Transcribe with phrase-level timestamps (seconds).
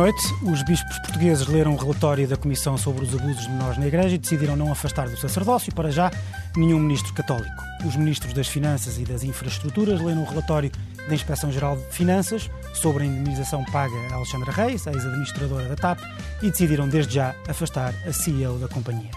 [0.00, 0.34] Noite.
[0.42, 4.14] Os bispos portugueses leram o relatório da Comissão sobre os Abusos de Menores na Igreja
[4.14, 6.10] e decidiram não afastar do sacerdócio, para já,
[6.56, 7.62] nenhum ministro católico.
[7.84, 10.70] Os ministros das Finanças e das Infraestruturas leram o relatório
[11.06, 16.00] da Inspeção-Geral de Finanças sobre a indemnização paga a Alexandra Reis, ex-administradora da TAP,
[16.40, 19.10] e decidiram desde já afastar a CEO da companhia.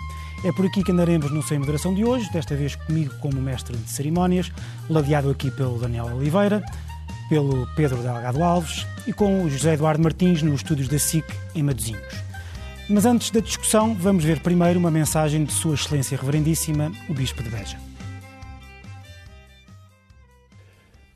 [0.43, 3.77] É por aqui que andaremos no Sem Moderação de hoje, desta vez comigo como mestre
[3.77, 4.51] de cerimónias,
[4.89, 6.61] ladeado aqui pelo Daniel Oliveira,
[7.29, 11.63] pelo Pedro Delgado Alves e com o José Eduardo Martins nos estúdios da SIC em
[11.63, 12.23] Matosinhos.
[12.89, 17.41] Mas antes da discussão, vamos ver primeiro uma mensagem de Sua Excelência Reverendíssima, o Bispo
[17.41, 17.77] de Beja.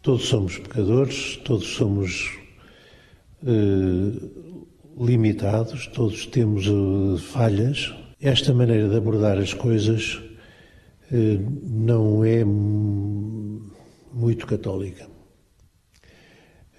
[0.02, 2.31] Todos somos pecadores, todos somos
[3.45, 4.30] eh,
[4.97, 7.94] limitados, todos temos eh, falhas.
[8.21, 10.21] Esta maneira de abordar as coisas
[11.11, 15.16] eh, não é muito católica.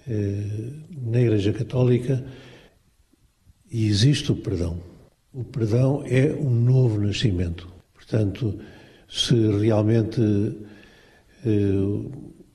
[0.09, 2.23] Na Igreja Católica
[3.71, 4.81] existe o perdão.
[5.31, 7.71] O perdão é um novo nascimento.
[7.93, 8.59] Portanto,
[9.07, 10.19] se realmente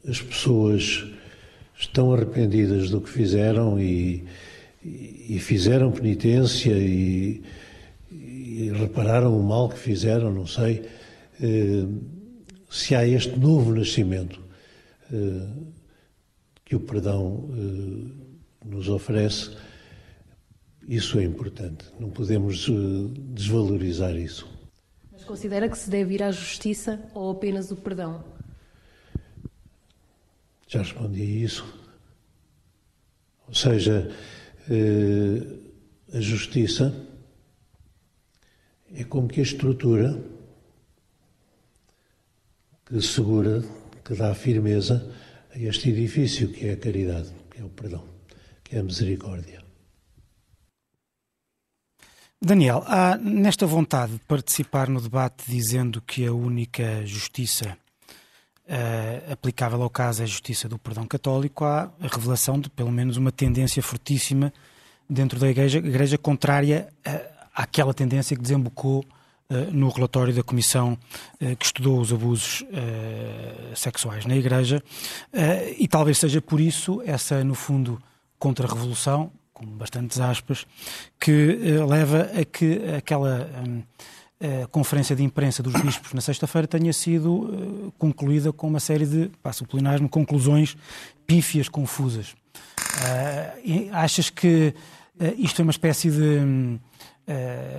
[0.09, 1.05] as pessoas
[1.79, 4.25] estão arrependidas do que fizeram e,
[4.83, 7.43] e fizeram penitência e,
[8.11, 10.83] e, repararam o mal que fizeram, não sei,
[12.71, 14.41] se há este novo nascimento
[16.75, 19.57] que o perdão eh, nos oferece,
[20.89, 21.85] isso é importante.
[22.01, 22.73] Não podemos eh,
[23.33, 24.49] desvalorizar isso.
[25.13, 28.25] Mas considera que se deve ir à justiça ou apenas o perdão?
[30.67, 31.65] Já respondi a isso.
[33.47, 34.11] Ou seja,
[34.69, 36.93] eh, a justiça
[38.93, 40.21] é como que a estrutura
[42.85, 43.63] que segura,
[44.05, 45.09] que dá firmeza
[45.55, 48.05] a este edifício que é a caridade, que é o perdão,
[48.63, 49.63] que é a misericórdia.
[52.43, 57.79] Daniel, há nesta vontade de participar no debate dizendo que a única justiça
[58.67, 62.93] uh, aplicável ao caso é a justiça do perdão católico, há a revelação de pelo
[62.93, 64.53] menos uma tendência fortíssima
[65.09, 69.05] dentro da Igreja, igreja contrária uh, àquela tendência que desembocou
[69.73, 70.99] no relatório da Comissão
[71.59, 72.65] que estudou os abusos
[73.75, 74.83] sexuais na Igreja,
[75.79, 78.01] e talvez seja por isso essa, no fundo,
[78.39, 80.67] contra-revolução, com bastantes aspas,
[81.19, 83.49] que leva a que aquela.
[83.67, 83.83] Um,
[84.63, 89.31] a conferência de imprensa dos bispos na sexta-feira tenha sido concluída com uma série de,
[89.43, 90.77] passo o plenário, conclusões
[91.27, 92.35] pífias, confusas.
[92.67, 94.75] Uh, achas que
[95.39, 96.79] isto é uma espécie de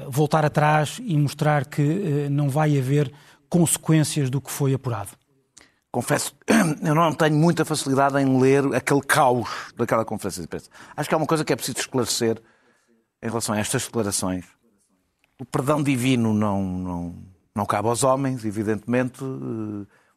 [0.10, 3.12] voltar atrás e mostrar que não vai haver
[3.50, 5.12] consequências do que foi apurado?
[5.92, 6.36] Confesso,
[6.84, 10.70] eu não tenho muita facilidade em ler aquele caos daquela conferência de imprensa.
[10.96, 12.42] Acho que há uma coisa que é preciso esclarecer
[13.24, 14.46] em relação a estas declarações
[15.40, 17.16] o perdão divino não, não,
[17.54, 19.24] não cabe aos homens, evidentemente.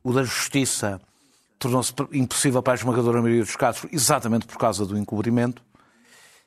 [0.02, 1.00] O da justiça
[1.58, 5.62] tornou-se impossível para a esmagadora maioria dos casos, exatamente por causa do encobrimento.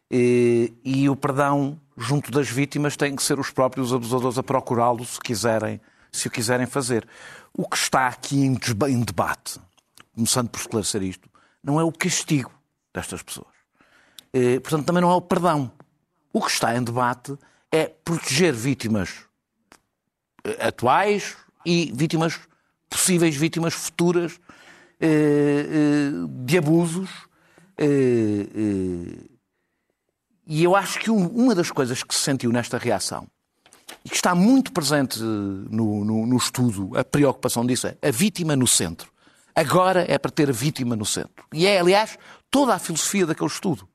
[0.09, 5.05] E, e, o perdão junto das vítimas tem que ser os próprios abusadores a procurá-lo
[5.05, 5.79] se quiserem,
[6.11, 7.07] se o quiserem fazer.
[7.53, 9.59] O que está aqui em, debate,
[10.15, 11.29] começando por esclarecer isto,
[11.63, 12.51] não é o castigo
[12.93, 13.53] destas pessoas.
[14.33, 15.71] E, portanto, também não é o perdão.
[16.33, 17.37] O que está em debate
[17.71, 19.25] é proteger vítimas
[20.43, 21.35] eh, atuais
[21.65, 22.39] e vítimas
[22.89, 24.39] possíveis vítimas futuras
[24.99, 26.11] eh, eh,
[26.45, 27.09] de abusos.
[30.53, 33.25] E eu acho que uma das coisas que se sentiu nesta reação
[34.03, 38.53] e que está muito presente no, no, no estudo, a preocupação disso é a vítima
[38.53, 39.09] no centro.
[39.55, 41.45] Agora é para ter a vítima no centro.
[41.53, 43.87] E é, aliás, toda a filosofia daquele estudo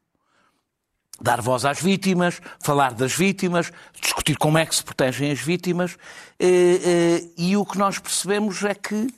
[1.20, 3.70] dar voz às vítimas, falar das vítimas,
[4.00, 5.98] discutir como é que se protegem as vítimas.
[6.38, 9.08] Eh, eh, e o que nós percebemos é que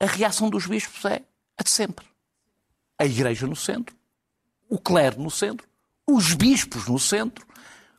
[0.00, 1.22] a reação dos bispos é
[1.56, 2.04] a de sempre.
[2.98, 3.94] A Igreja no centro,
[4.68, 5.70] o clero no centro,
[6.14, 7.46] os bispos no centro,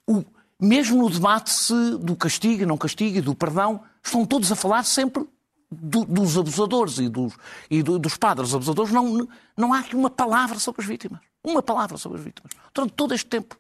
[0.07, 0.24] o,
[0.60, 4.83] mesmo no debate se do castigo, não castigo e do perdão, estão todos a falar
[4.83, 5.25] sempre
[5.71, 7.33] do, dos abusadores e, dos,
[7.69, 8.92] e do, dos padres abusadores.
[8.92, 9.27] Não,
[9.57, 11.19] não há aqui uma palavra sobre as vítimas.
[11.44, 12.51] Uma palavra sobre as vítimas.
[12.74, 13.57] Durante todo este tempo.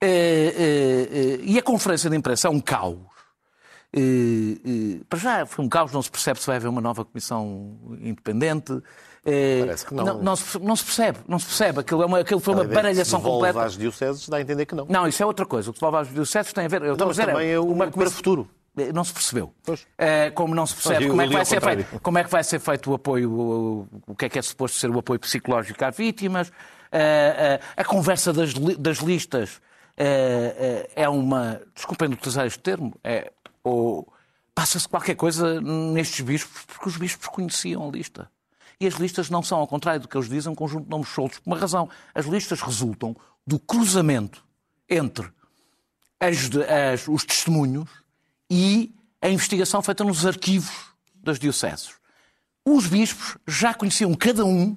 [0.00, 2.98] Eh, eh, eh, e a conferência de imprensa é um caos.
[5.08, 8.72] Para já foi um caos, não se percebe se vai haver uma nova comissão independente.
[9.60, 10.22] Parece que não.
[10.22, 11.80] não, se, não se percebe, não se percebe.
[11.80, 13.62] Aquilo, é uma, aquilo foi uma baralhação completa.
[13.62, 14.86] às dioceses dá a entender que não.
[14.88, 15.70] Não, isso é outra coisa.
[15.70, 16.82] O que devolve aos dioceses tem a ver.
[16.82, 18.48] Eu a mas dizer, também é uma para o futuro.
[18.76, 19.54] Eh, Não se percebeu.
[19.96, 22.44] Eh, como não se percebe como é, que vai ser feito, como é que vai
[22.44, 23.32] ser feito o apoio,
[24.06, 26.52] o, que é que é suposto ser o apoio psicológico às vítimas.
[26.90, 29.60] Eh, a conversa das, das listas
[29.96, 31.60] é uma.
[31.74, 32.94] Desculpem de utilizar este termo.
[33.02, 33.32] É,
[33.64, 34.12] ou
[34.54, 38.30] passa-se qualquer coisa nestes bispos, porque os bispos conheciam a lista.
[38.80, 41.08] E as listas não são, ao contrário do que eles dizem, um conjunto de nomes
[41.08, 41.38] soltos.
[41.38, 41.88] Por uma razão.
[42.14, 43.16] As listas resultam
[43.46, 44.44] do cruzamento
[44.88, 45.28] entre
[46.20, 46.38] as
[46.92, 47.88] as- os testemunhos
[48.50, 50.72] e a investigação feita nos arquivos
[51.14, 51.94] das dioceses.
[52.64, 54.76] Os bispos já conheciam cada um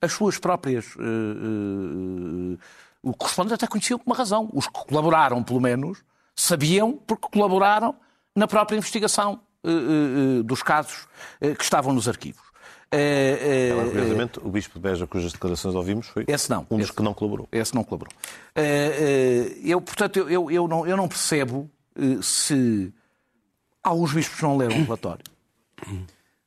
[0.00, 0.86] as suas próprias.
[0.98, 2.58] eh, eh,
[3.02, 4.48] o correspondente até conheciam com uma razão.
[4.52, 6.04] Os que colaboraram, pelo menos,
[6.36, 7.94] sabiam porque colaboraram
[8.34, 11.06] na própria investigação eh, eh, dos casos
[11.40, 12.42] que estavam nos arquivos.
[13.72, 16.66] Agora, curiosamente, o Bispo de Beja, cujas declarações ouvimos, foi Esse não.
[16.70, 17.48] um dos Esse- que não colaborou.
[17.50, 18.12] esse não colaborou.
[19.64, 21.70] Eu, portanto, eu, eu, não, eu não percebo
[22.22, 22.92] se
[23.82, 25.24] alguns bispos não leram o relatório,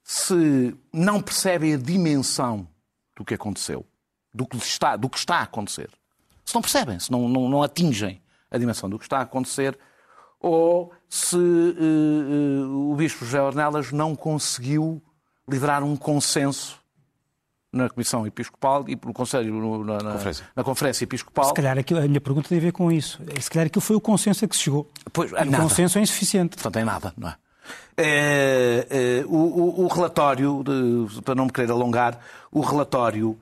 [0.03, 2.67] se não percebem a dimensão
[3.15, 3.85] do que aconteceu,
[4.33, 5.89] do que está, do que está a acontecer.
[6.45, 8.21] Se não percebem, se não, não, não atingem
[8.51, 9.77] a dimensão do que está a acontecer,
[10.47, 15.01] ou se eh, o bispo José Ornelas não conseguiu
[15.49, 16.79] liderar um consenso
[17.73, 20.45] na Comissão Episcopal e no Conselho, no- na, na- Conferência.
[20.55, 21.45] na Conferência Episcopal.
[21.45, 23.19] Se calhar aquilo, a minha pergunta tem a ver com isso.
[23.41, 24.87] Se calhar aquilo foi o consenso a que se chegou.
[25.11, 25.63] Pois, e o nada.
[25.63, 26.55] consenso é insuficiente.
[26.57, 27.35] Portanto, em nada, não é?
[27.97, 32.19] Eh, eh, o, o- o relatório, de- para não me querer alongar,
[32.51, 33.35] o relatório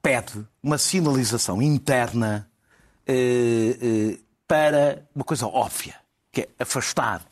[0.00, 2.48] pede uma sinalização interna
[3.06, 5.94] eh, para uma coisa óbvia,
[6.32, 7.24] que é afastar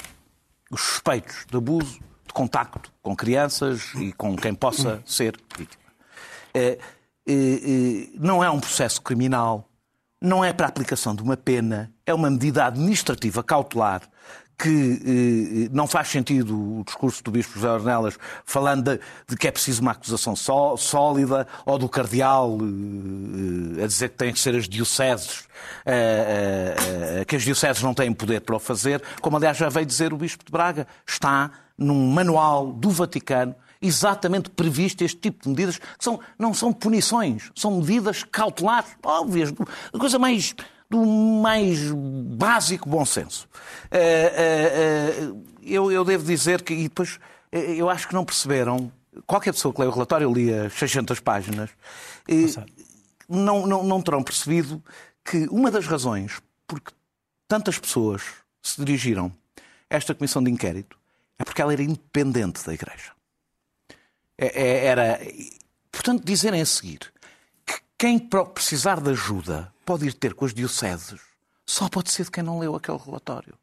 [0.71, 5.85] os suspeitos de abuso de contacto com crianças e com quem possa ser vítima.
[6.55, 6.79] Eh,
[7.27, 9.69] eh, eh, não é um processo criminal,
[10.21, 14.03] não é para a aplicação de uma pena, é uma medida administrativa cautelar
[14.59, 19.47] que eh, não faz sentido o discurso do Bispo José Ornelas falando de, de que
[19.47, 24.33] é preciso uma acusação só- sólida ou do cardeal eh, eh, a dizer que têm
[24.33, 25.45] que ser as dioceses,
[25.85, 29.69] eh, eh, eh, que as dioceses não têm poder para o fazer, como aliás já
[29.69, 35.43] veio dizer o Bispo de Braga, está num manual do Vaticano exatamente previsto este tipo
[35.45, 39.53] de medidas, que são, não são punições, são medidas cautelares, óbvias,
[39.93, 40.55] a coisa mais
[40.89, 41.79] do mais
[42.37, 43.49] básico bom senso.
[43.91, 47.19] Eh, eh, eh, eu, eu devo dizer que, e depois,
[47.51, 48.93] eu acho que não perceberam,
[49.27, 51.71] qualquer pessoa que lê o relatório, eu li as 600 páginas,
[53.29, 54.83] não, não, não terão percebido
[55.25, 56.93] que uma das razões porque
[57.49, 58.23] tantas pessoas
[58.63, 59.33] se dirigiram
[59.91, 60.97] a esta comissão de inquérito
[61.39, 63.13] é porque ela era independente da Igreja.
[64.39, 65.21] É- é- Era,
[65.91, 67.13] portanto, dizerem a seguir
[67.99, 71.21] quem precisar de ajuda pode ir ter com as dioceses
[71.65, 73.55] só pode ser de quem não leu aquele relatório.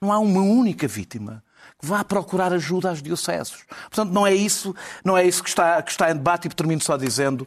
[0.00, 1.44] Não há uma única vítima
[1.78, 3.64] que vá procurar ajuda às dioceses.
[3.82, 4.74] Portanto, não é isso,
[5.04, 7.46] não é isso que, está, que está em debate e termino só dizendo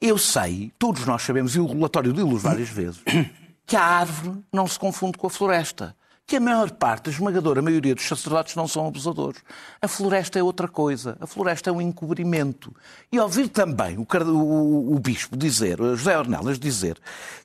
[0.00, 3.00] eu sei, todos nós sabemos, e o relatório diz várias vezes,
[3.64, 5.94] que a árvore não se confunde com a floresta.
[6.26, 9.40] Que a maior parte, a esmagadora maioria dos sacerdotes não são abusadores.
[9.82, 11.16] A floresta é outra coisa.
[11.20, 12.74] A floresta é um encobrimento.
[13.10, 16.96] E ouvir também o, o- o bispo dizer, o José Ornelas dizer,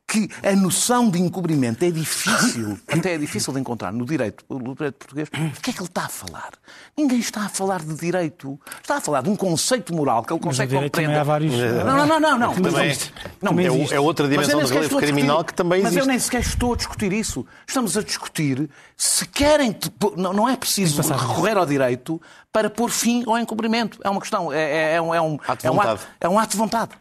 [0.08, 4.74] que a noção de encobrimento é difícil, até é difícil de encontrar no direito, no
[4.74, 6.52] direito português, de que é que ele está a falar?
[6.98, 8.58] Ninguém está a falar de direito.
[8.82, 11.20] Está a falar de um conceito moral que ele consegue direito compreender.
[11.20, 11.54] há vários.
[11.54, 12.38] Não, não, não, não.
[12.38, 12.54] não.
[12.54, 13.14] Também Mas existe.
[13.42, 13.94] não, É, o- existe.
[13.96, 16.08] é outra dimensão do relevo a discutir- criminal que também Mas eu existe.
[16.10, 17.46] nem sequer estou a discutir isso.
[17.68, 19.72] Estamos a discutir se querem.
[19.72, 24.00] te pôr- Não, não é preciso recorrer ao direito para pôr fim ao encobrimento.
[24.04, 24.52] É uma questão.
[24.52, 26.02] É, é- é um, é, um, Ato de é, um vontade.
[26.02, 26.92] ato, é um ato de vontade.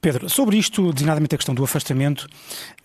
[0.00, 2.28] Pedro, sobre isto, designadamente a questão do afastamento,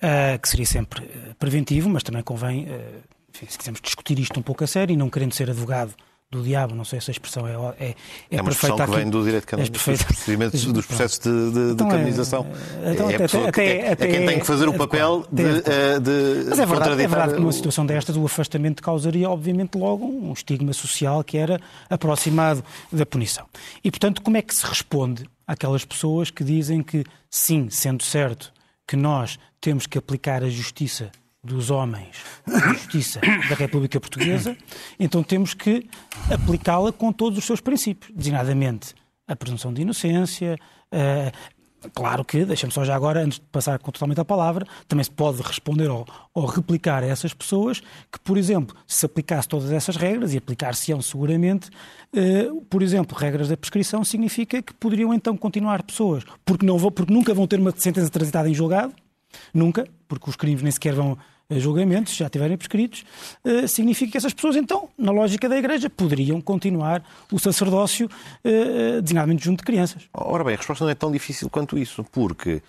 [0.02, 3.00] ah, que seria sempre ah, preventivo, mas também convém, ah,
[3.34, 5.94] enfim, se quisermos discutir isto um pouco a sério e não querendo ser advogado
[6.30, 7.96] do diabo, não sei se a expressão é, é,
[8.30, 10.14] É uma expressão perfeita que vem do direito É canónico, dos perfeita.
[10.14, 12.48] procedimentos, dos processos de, de, de Então é- canonização.
[12.86, 14.74] então é, a até- pessoa que até- tem- é até quem tem que fazer o
[14.74, 18.18] é papel de, é eh, de Mas é verdade, é verdade que numa situação destas
[18.18, 23.46] o afastamento causaria, obviamente, logo um estigma social que era aproximado da punição.
[23.82, 28.52] E, portanto, como é que se responde àquelas pessoas que dizem que, sim, sendo certo
[28.86, 31.10] que nós temos que aplicar a justiça
[31.44, 34.58] dos homens, a justiça da República Portuguesa,
[35.00, 35.88] então temos que
[36.32, 38.94] aplicá-la com todos os seus princípios, designadamente
[39.28, 40.58] a presunção de inocência,
[41.94, 45.42] Claro que, deixa-me só já agora, antes de passar totalmente a palavra, também se pode
[45.42, 50.34] responder ou, ou, replicar a essas pessoas que, por exemplo, se aplicasse todas essas regras,
[50.34, 51.70] e aplicar-se-ão seguramente,
[52.14, 56.92] eh, por exemplo, regras da prescrição, significa que poderiam então continuar pessoas, porque, não vão,
[56.92, 58.94] porque nunca vão ter uma sentença transitada em julgado,
[59.54, 61.18] nunca, porque os crimes nem sequer vão
[61.50, 63.06] a julgamentos, já tiverem prescritos,
[63.44, 67.02] eh, significa que essas pessoas, então, na lógica da Igreja, poderiam continuar
[67.32, 68.10] o sacerdócio,
[68.44, 70.10] eh, designadamente junto de crianças.
[70.14, 72.62] Ora bem, a resposta não é tão difícil quanto isso, porque eh,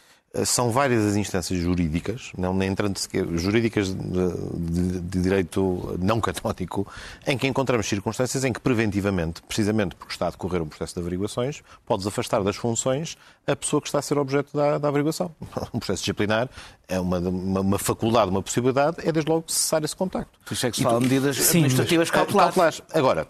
[0.44, 6.20] são várias as instâncias jurídicas, não nem entrando sequer, jurídicas de, de, de, direito não
[6.20, 6.86] católico,
[7.26, 11.00] em que encontramos circunstâncias em que preventivamente, precisamente porque está a decorrer um processo de
[11.00, 13.16] averiguações, podes afastar das funções
[13.46, 15.34] a pessoa que está a ser objeto da, da averiguação.
[15.72, 16.48] Um processo disciplinar
[16.88, 20.38] é uma, uma, uma, faculdade, uma possibilidade, é desde logo cessar esse contacto.
[20.44, 22.54] Por isso é que se fala medidas administrativas cautelares.
[22.54, 22.82] cautelares.
[22.92, 23.26] Agora,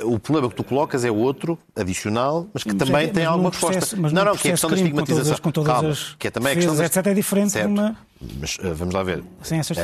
[0.00, 3.50] o problema que tu colocas é outro, adicional, mas que mas também é, tem alguma
[3.50, 4.14] processo, resposta.
[4.14, 5.36] não, não, que é a questão da estigmatização.
[5.36, 6.86] Com todas, com todas Calma, as que é também a questão das...
[6.86, 7.06] etc.
[7.06, 7.66] é diferente certo.
[7.66, 7.96] de uma...
[8.40, 9.22] Mas uh, vamos lá ver.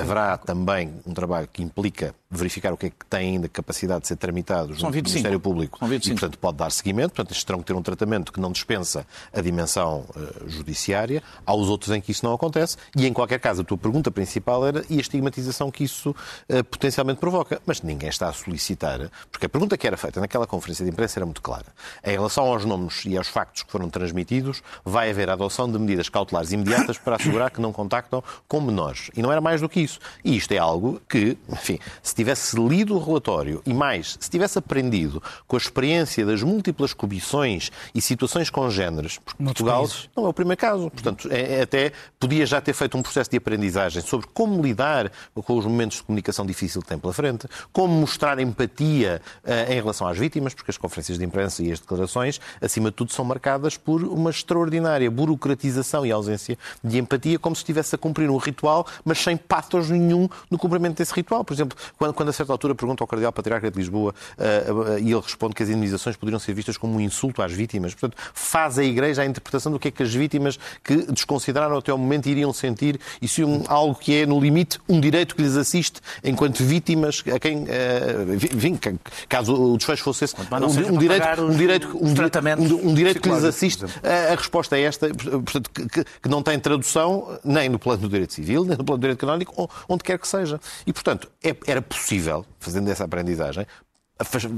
[0.00, 4.08] Haverá também um trabalho que implica verificar o que é que tem ainda capacidade de
[4.08, 5.78] ser tramitado do Ministério Público.
[6.10, 7.10] E, portanto, pode dar seguimento.
[7.10, 11.22] Portanto, estes terão que ter um tratamento que não dispensa a dimensão uh, judiciária.
[11.44, 12.76] Há os outros em que isso não acontece.
[12.96, 16.64] E, em qualquer caso, a tua pergunta principal era e a estigmatização que isso uh,
[16.64, 17.60] potencialmente provoca.
[17.66, 21.18] Mas ninguém está a solicitar, porque a pergunta que era feita naquela conferência de imprensa
[21.18, 21.66] era muito clara.
[22.04, 25.78] Em relação aos nomes e aos factos que foram transmitidos, vai haver a adoção de
[25.78, 29.10] medidas cautelares imediatas para assegurar que não contactam com menores.
[29.16, 29.98] E não era mais do que isso.
[30.24, 34.58] E isto é algo que, enfim, se tivesse lido o relatório e mais, se tivesse
[34.58, 40.08] aprendido com a experiência das múltiplas comissões e situações congêneres, porque Portugal países.
[40.16, 40.90] não é o primeiro caso.
[40.90, 45.10] Portanto, é, é, até podia já ter feito um processo de aprendizagem sobre como lidar
[45.34, 49.74] com os momentos de comunicação difícil que tem pela frente, como mostrar empatia uh, em
[49.74, 53.24] relação às vítimas, porque as conferências de imprensa e as declarações, acima de tudo, são
[53.24, 58.36] marcadas por uma extraordinária burocratização e ausência de empatia, como se estivesse a cumprir um
[58.36, 61.44] ritual, mas sem patos nenhum no cumprimento desse ritual.
[61.44, 64.98] Por exemplo, quando, quando a certa altura pergunta ao Cardeal Patriarca de Lisboa uh, uh,
[64.98, 67.94] e ele responde que as indenizações poderiam ser vistas como um insulto às vítimas.
[67.94, 71.92] Portanto, faz a Igreja a interpretação do que é que as vítimas que desconsideraram até
[71.92, 75.42] o momento iriam sentir e se um, algo que é, no limite, um direito que
[75.42, 81.42] lhes assiste enquanto vítimas, a quem, uh, caso o desfecho fosse esse, um, um, direito,
[81.42, 85.70] um direito, um, um, um direito que lhes assiste, a, a resposta é esta, portanto,
[85.70, 89.02] que, que não tem tradução nem no plano do direito civil, nem no plano do
[89.02, 90.60] direito canónico, onde quer que seja.
[90.86, 93.66] E, portanto, é, era possível, fazendo essa aprendizagem,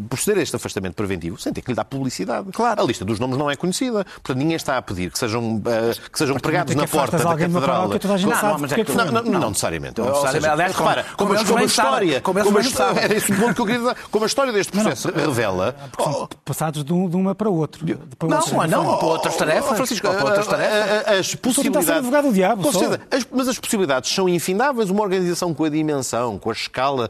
[0.09, 2.50] proceder a este afastamento preventivo sem ter que lhe dar publicidade.
[2.52, 2.83] Claro.
[2.83, 4.04] A lista dos nomes não é conhecida.
[4.04, 7.88] Portanto, ninguém está a pedir que sejam, uh, que sejam pregados na porta da Catedral.
[9.25, 10.00] Não, é necessariamente.
[10.00, 12.21] Aliás, repara, como, a história.
[12.21, 13.97] Como, a história era esse ponto que eu queria.
[14.11, 15.75] Como a história deste processo revela.
[15.97, 17.85] São passados de, um, uma para o outro.
[18.19, 19.76] Para não, não, não, para outras tarefas.
[19.76, 21.19] Francisco, para outras tarefas.
[21.19, 22.11] As possibilidades.
[22.11, 22.69] do diabo.
[23.31, 24.90] Mas as possibilidades são infindáveis.
[24.90, 27.09] Uma organização com a dimensão, com a escala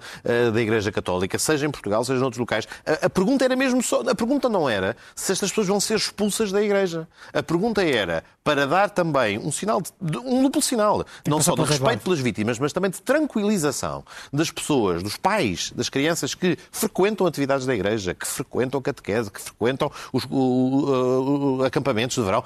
[0.52, 2.66] da Igreja Católica, seja em Portugal, seja noutros locais.
[3.00, 4.00] A pergunta era mesmo só.
[4.00, 7.08] A pergunta não era se estas pessoas vão ser expulsas da igreja.
[7.32, 11.62] A pergunta era para dar também um sinal, de, um duplo sinal, não só de
[11.62, 17.26] respeito pelas vítimas, mas também de tranquilização das pessoas, dos pais, das crianças que frequentam
[17.26, 22.22] atividades da igreja, que frequentam a catequese, que frequentam os o, o, o, acampamentos de
[22.22, 22.44] verão.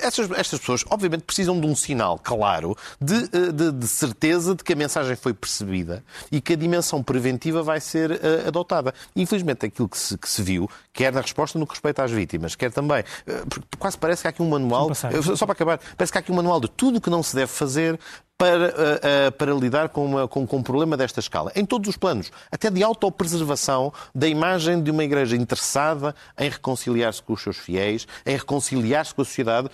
[0.00, 4.72] Estas, estas, pessoas, obviamente, precisam de um sinal claro de, de, de, certeza de que
[4.72, 8.94] a mensagem foi percebida e que a dimensão preventiva vai ser uh, adotada.
[9.16, 12.54] Infelizmente, aquilo que se, que se, viu, quer na resposta no que respeita às vítimas,
[12.54, 13.02] quer também.
[13.26, 14.90] Uh, quase parece que há aqui um manual.
[14.90, 17.22] Uh, só para acabar, parece que há aqui um manual de tudo o que não
[17.22, 17.98] se deve fazer
[18.42, 21.88] para, uh, uh, para lidar com, uma, com, com, um problema desta escala, em todos
[21.88, 27.40] os planos, até de autopreservação da imagem de uma igreja interessada em reconciliar-se com os
[27.40, 29.68] seus fiéis, em reconciliar-se com a sociedade.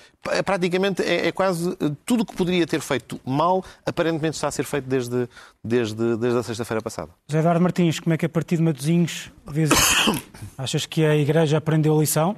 [0.45, 4.65] Praticamente é, é quase tudo o que poderia ter feito mal, aparentemente está a ser
[4.65, 5.27] feito desde,
[5.65, 7.09] desde, desde a sexta-feira passada.
[7.27, 9.33] José Eduardo Martins, como é que a partir de Matosinhos
[10.59, 12.37] achas que a igreja aprendeu a lição?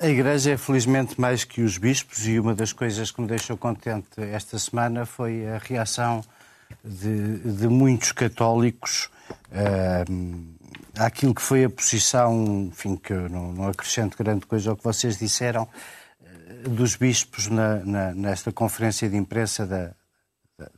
[0.00, 3.56] A Igreja é felizmente mais que os bispos e uma das coisas que me deixou
[3.56, 6.24] contente esta semana foi a reação
[6.84, 9.08] de, de muitos católicos
[9.52, 10.54] uh,
[10.98, 14.82] àquilo que foi a posição, enfim, que eu não, não acrescento grande coisa ao que
[14.82, 15.68] vocês disseram,
[16.20, 19.94] uh, dos bispos na, na, nesta conferência de imprensa da,
[20.58, 20.68] da,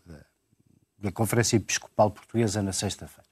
[0.99, 3.31] da Conferência Episcopal Portuguesa na sexta-feira.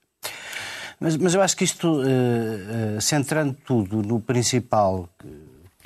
[1.01, 5.09] Mas, mas eu acho que isto, uh, uh, centrando tudo no principal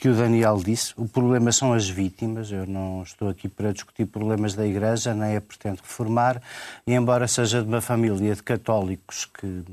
[0.02, 2.50] que o Daniel disse, o problema são as vítimas.
[2.50, 6.42] Eu não estou aqui para discutir problemas da Igreja, nem a pretendo reformar,
[6.84, 9.64] e embora seja de uma família de católicos que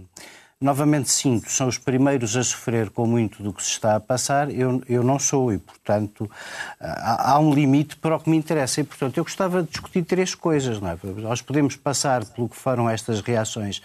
[0.62, 4.52] novamente sinto, são os primeiros a sofrer com muito do que se está a passar,
[4.52, 6.30] eu, eu não sou e, portanto,
[6.78, 8.82] há, há um limite para o que me interessa.
[8.82, 10.82] E, portanto, eu gostava de discutir três coisas.
[10.82, 10.98] Não é?
[11.22, 13.82] Nós podemos passar pelo que foram estas reações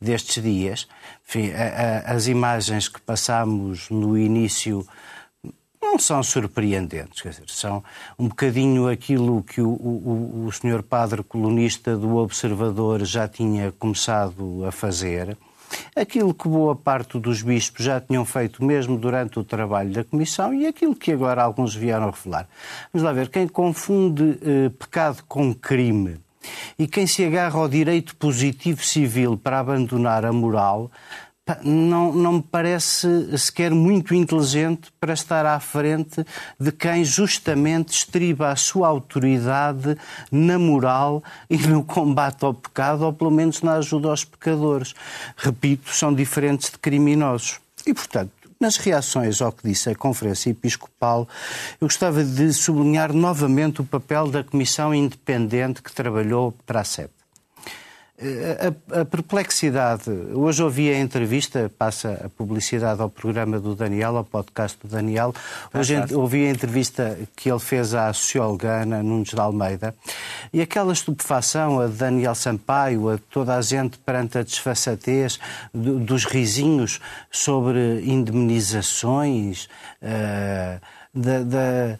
[0.00, 0.88] destes dias.
[1.28, 4.86] Enfim, a, a, as imagens que passámos no início
[5.82, 7.84] não são surpreendentes, quer dizer, são
[8.18, 14.64] um bocadinho aquilo que o, o, o senhor padre colunista do Observador já tinha começado
[14.64, 15.36] a fazer,
[15.94, 20.52] aquilo que boa parte dos bispos já tinham feito mesmo durante o trabalho da Comissão
[20.52, 22.48] e aquilo que agora alguns vieram revelar.
[22.92, 26.18] Vamos lá ver, quem confunde eh, pecado com crime
[26.78, 30.90] e quem se agarra ao direito positivo civil para abandonar a moral
[31.62, 36.24] não, não me parece sequer muito inteligente para estar à frente
[36.58, 39.96] de quem justamente estriba a sua autoridade
[40.32, 44.94] na moral e no combate ao pecado, ou pelo menos na ajuda aos pecadores.
[45.36, 47.60] Repito, são diferentes de criminosos.
[47.86, 51.28] E, portanto, nas reações ao que disse a Conferência Episcopal,
[51.78, 57.13] eu gostava de sublinhar novamente o papel da Comissão Independente que trabalhou para a CEP.
[58.16, 60.08] A, a, perplexidade.
[60.32, 65.34] Hoje ouvi a entrevista, passa a publicidade ao programa do Daniel, ao podcast do Daniel.
[65.74, 69.92] Hoje ouvi a entrevista que ele fez à socióloga Ana Nunes de Almeida
[70.52, 75.40] e aquela estupefação a Daniel Sampaio, a toda a gente perante a desfaçatez
[75.74, 77.00] dos risinhos
[77.32, 79.68] sobre indemnizações.
[80.00, 81.98] Uh, de, de,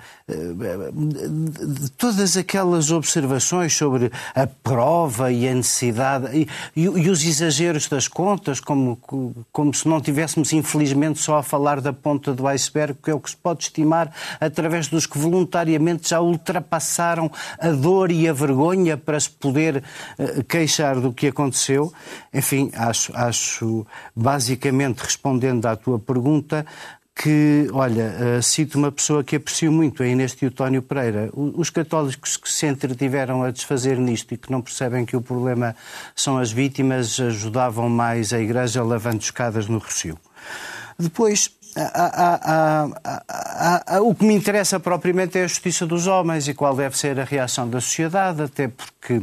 [0.92, 7.88] de, todas aquelas observações sobre a prova e a necessidade e, e, e, os exageros
[7.88, 8.97] das contas, como,
[9.52, 13.21] como se não tivéssemos, infelizmente, só a falar da ponta do iceberg, que é o
[13.21, 18.97] que se pode estimar através dos que voluntariamente já ultrapassaram a dor e a vergonha
[18.97, 19.83] para se poder
[20.18, 21.92] uh, queixar do que aconteceu.
[22.33, 26.66] Enfim, acho, acho basicamente respondendo à tua pergunta,
[27.14, 31.30] que, olha, uh, cito uma pessoa que aprecio muito, a Inês Teotónio Pereira.
[31.33, 35.76] Os católicos que se entretiveram a desfazer nisto e que não percebem que o problema
[36.14, 40.19] são as vítimas ajudavam mais a Igreja lavando escadas no Rocio.
[40.99, 46.54] Depois, a, a, a, o que me interessa propriamente é a justiça dos homens e
[46.54, 49.23] qual deve ser a reação da sociedade, até porque,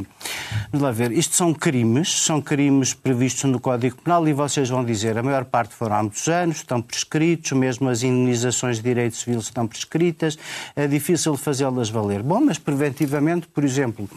[0.70, 4.84] vamos lá ver, isto são crimes, são crimes previstos no Código Penal e vocês vão
[4.84, 9.16] dizer, a maior parte foram há muitos anos, estão prescritos, mesmo as indenizações de direito
[9.16, 10.38] civil estão prescritas,
[10.76, 12.22] é difícil fazê-las valer.
[12.22, 14.08] Bom, mas preventivamente, por exemplo,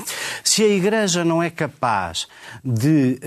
[0.44, 2.28] se a Igreja não é capaz
[2.64, 3.20] de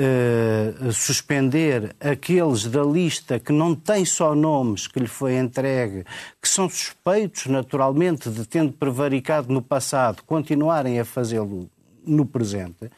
[0.84, 6.04] uh, suspender aqueles da lista que não têm só nomes, que lhe foi entregue,
[6.42, 11.70] que são suspeitos, naturalmente, de tendo prevaricado no passado, continuarem a fazê-lo
[12.08, 12.90] no presente.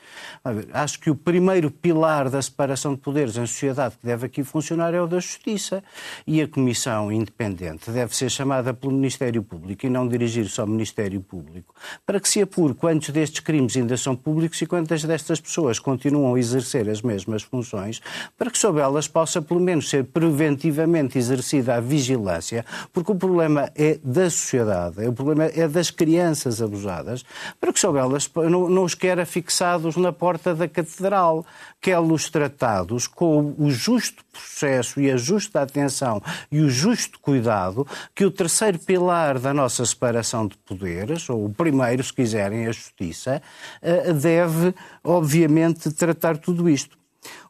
[0.72, 4.94] Acho que o primeiro pilar da separação de poderes em sociedade que deve aqui funcionar
[4.94, 5.82] é o da Justiça.
[6.26, 11.20] E a Comissão Independente deve ser chamada pelo Ministério Público e não dirigir-se ao Ministério
[11.20, 11.74] Público,
[12.06, 16.34] para que se apure quantos destes crimes ainda são públicos e quantas destas pessoas continuam
[16.34, 18.00] a exercer as mesmas funções,
[18.38, 23.70] para que sobre elas possa pelo menos ser preventivamente exercida a vigilância, porque o problema
[23.74, 27.24] é da sociedade, o problema é das crianças abusadas,
[27.60, 31.44] para que sobre elas não, não os quer fixados na porta da Catedral,
[31.80, 38.26] quer-los tratados com o justo processo e a justa atenção e o justo cuidado que
[38.26, 43.40] o terceiro pilar da nossa separação de poderes, ou o primeiro, se quiserem, a justiça,
[43.80, 46.99] eh, deve, obviamente, tratar tudo isto.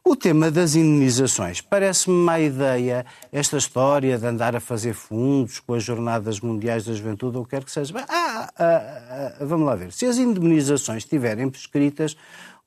[0.03, 1.61] O tema das indenizações.
[1.61, 6.93] Parece-me má ideia esta história de andar a fazer fundos com as Jornadas Mundiais da
[6.93, 7.93] Juventude, ou quer que seja.
[8.09, 9.93] Ah, ah, ah, vamos lá ver.
[9.93, 12.17] Se as indemnizações estiverem prescritas,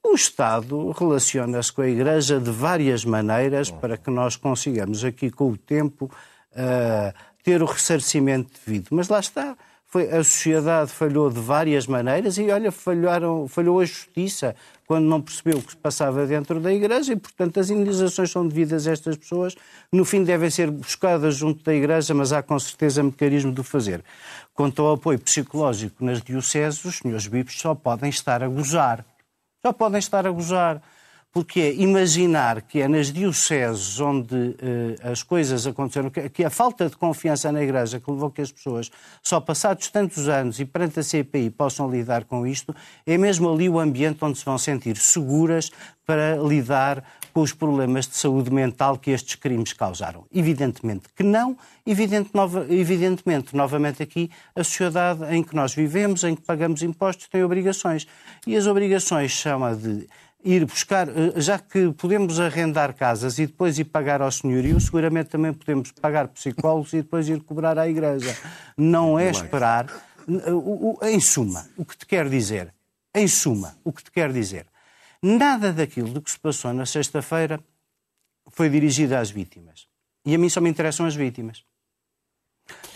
[0.03, 5.51] o Estado relaciona-se com a Igreja de várias maneiras para que nós consigamos aqui, com
[5.51, 6.11] o tempo,
[6.53, 7.13] uh,
[7.43, 8.89] ter o ressarcimento devido.
[8.91, 9.57] Mas lá está.
[9.95, 14.57] Foi, a sociedade falhou de várias maneiras e, olha, falharam, falhou a justiça
[14.89, 18.45] quando não percebeu o que se passava dentro da Igreja e, portanto, as indenizações são
[18.45, 19.55] devidas a estas pessoas.
[19.93, 23.63] No fim, devem ser buscadas junto da Igreja, mas há com certeza mecanismo de o
[23.63, 24.03] fazer.
[24.53, 29.07] Quanto ao apoio psicológico nas dioceses, os senhores bispos só podem estar a gozar.
[29.65, 30.83] Só podem estar a gozar
[31.35, 36.49] porque é imaginar que é nas dioceses onde uh, as coisas aconteceram, que, que, a
[36.49, 38.89] falta de confiança na Igreja que levou que as pessoas,
[39.21, 42.73] só passados tantos anos e perante a CPI, possam lidar com isto,
[43.05, 45.73] é mesmo ali o ambiente onde se vão sentir seguras
[46.07, 50.25] para lidar com os problemas de saúde mental que estes crimes causaram.
[50.33, 56.37] Evidentemente que não, evidente, nova, evidentemente, novamente aqui, a sociedade em que nós vivemos, em
[56.37, 58.07] que pagamos impostos, tem obrigações.
[58.47, 60.07] E as obrigações são a de
[60.45, 65.31] ir buscar, eh, já que podemos arrendar casas e depois ir pagar ao senhorio, seguramente
[65.31, 68.37] também podemos pagar psicólogos e depois ir cobrar à igreja.
[68.77, 69.87] Não é esperar.
[71.03, 72.73] Em suma, o que te quero dizer,
[73.15, 74.67] em suma, o que te quero dizer,
[75.23, 77.61] nada daquilo do que se passou na sexta-feira
[78.49, 79.87] foi dirigido às vítimas.
[80.25, 81.63] E a mim só me interessam as vítimas.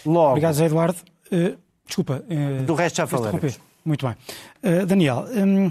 [0.07, 0.31] Logo.
[0.31, 0.99] Obrigado, Zé Eduardo.
[1.31, 2.25] Uh, desculpa.
[2.29, 3.55] Uh, do resto já falei.
[3.85, 4.17] Muito bem.
[4.63, 5.71] Uh, Daniel, um,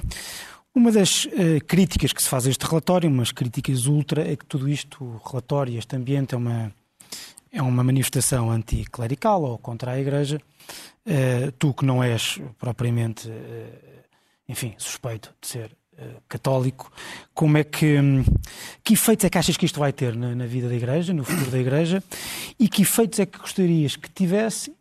[0.77, 1.29] uma das uh,
[1.65, 5.21] críticas que se faz a este relatório, umas críticas ultra, é que tudo isto, o
[5.27, 6.71] relatório este ambiente é uma,
[7.51, 10.39] é uma manifestação anticlerical ou contra a Igreja.
[11.05, 14.03] Uh, tu que não és propriamente, uh,
[14.47, 15.75] enfim, suspeito de ser
[16.29, 16.91] católico,
[17.33, 18.23] como é que hum,
[18.83, 21.23] que efeitos é que achas que isto vai ter na, na, vida da Igreja, no
[21.23, 22.03] futuro da Igreja,
[22.59, 24.71] e que efeitos é que gostarias que tivesse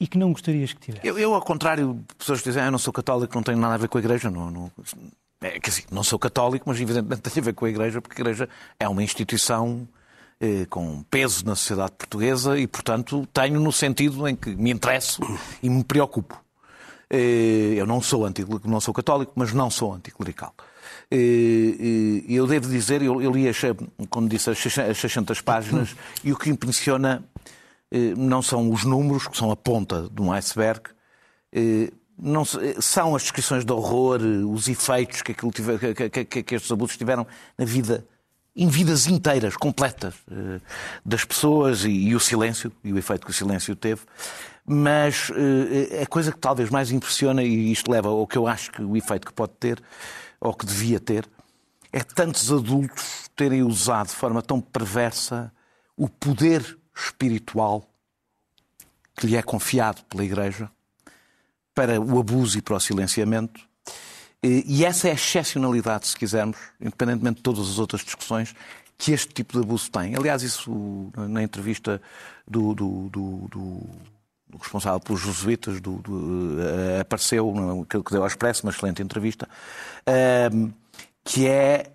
[0.00, 1.06] e que não gostarias que tivesse?
[1.06, 3.56] Eu, eu ao contrário de pessoas que dizem, ah, eu não sou católico, não tenho
[3.56, 4.72] nada a ver com a Igreja, não, não
[5.40, 8.20] é, quer dizer, não sou católico, mas evidentemente tem a ver com a Igreja, porque
[8.20, 9.86] a Igreja é uma instituição
[10.40, 15.22] eh, com peso na sociedade portuguesa e, portanto, tenho no sentido em que me interesso
[15.62, 16.42] e me preocupo.
[17.10, 20.54] Eh, eu não sou anticlerical, não sou católico, mas não sou anticlerical.
[21.10, 23.60] Eh, eu devo dizer, eu, eu li, as,
[24.10, 27.22] como disse, as 600 páginas e o que impressiona
[27.90, 30.82] eh, não são os números, que são a ponta de um iceberg,
[31.52, 36.54] eh, não, são as descrições de horror, os efeitos que, aquilo tiver, que, que, que
[36.54, 37.26] estes abusos tiveram
[37.58, 38.06] na vida,
[38.54, 40.60] em vidas inteiras, completas, eh,
[41.04, 44.02] das pessoas e, e, o silêncio, e o efeito que o silêncio teve.
[44.64, 48.70] Mas eh, a coisa que talvez mais impressiona, e isto leva ao que eu acho
[48.70, 49.82] que o efeito que pode ter,
[50.40, 51.28] ou que devia ter,
[51.92, 55.52] é tantos adultos terem usado de forma tão perversa
[55.96, 57.84] o poder espiritual
[59.16, 60.70] que lhe é confiado pela Igreja
[61.74, 63.60] para o abuso e para o silenciamento.
[64.42, 68.54] E essa é a excepcionalidade, se quisermos, independentemente de todas as outras discussões,
[68.98, 70.14] que este tipo de abuso tem.
[70.14, 72.00] Aliás, isso na entrevista
[72.46, 78.66] do, do, do, do responsável pelos jesuítas do, uh, apareceu, que, que deu ao Expresso,
[78.66, 79.48] uma excelente entrevista,
[80.08, 80.72] uh,
[81.24, 81.90] que é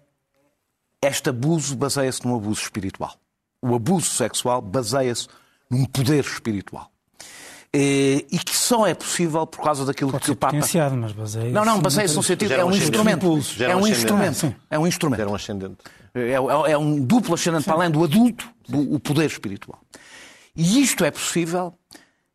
[1.01, 3.15] este abuso baseia-se num abuso espiritual.
[3.61, 5.27] O abuso sexual baseia-se
[5.69, 6.91] num poder espiritual.
[7.71, 10.57] Eh, e que só é possível por causa daquilo Pode que o Papa.
[10.57, 12.53] mas baseia não, não, baseia-se num sentido.
[12.53, 13.27] É um instrumento.
[13.61, 14.55] É um instrumento.
[14.71, 15.19] É um instrumento.
[15.19, 15.77] Era um ascendente.
[16.15, 19.79] É, é, é um duplo ascendente para além do adulto, do, o poder espiritual.
[20.55, 21.73] E isto é possível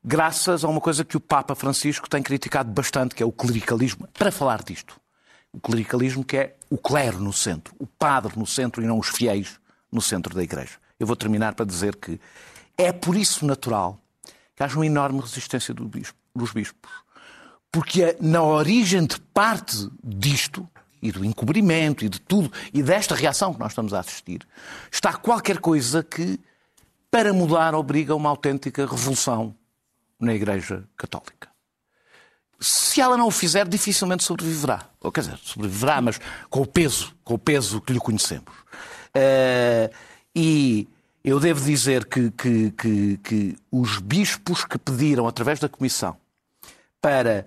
[0.04, 4.06] graças a uma coisa que o Papa Francisco tem criticado bastante, que é o clericalismo.
[4.12, 5.00] Para falar disto,
[5.52, 9.08] o clericalismo que é o clero no centro, o padre no centro e não os
[9.08, 9.58] fiéis
[9.90, 10.78] no centro da Igreja.
[10.98, 12.20] Eu vou terminar para dizer que
[12.78, 13.98] é por isso natural
[14.54, 16.90] que haja uma enorme resistência do bispo, dos bispos.
[17.70, 20.68] Porque é na origem de parte disto,
[21.04, 24.46] e do encobrimento, e de tudo, e desta reação que nós estamos a assistir,
[24.90, 26.40] está qualquer coisa que,
[27.10, 29.54] para mudar, obriga a uma autêntica revolução
[30.18, 31.48] na Igreja Católica.
[32.58, 34.88] Se ela não o fizer, dificilmente sobreviverá.
[35.00, 38.54] Ou, quer dizer, sobreviverá, mas com o peso, com o peso que lhe conhecemos.
[39.14, 39.94] Uh,
[40.34, 40.88] e
[41.24, 46.16] eu devo dizer que, que, que, que os bispos que pediram, através da Comissão,
[47.00, 47.46] para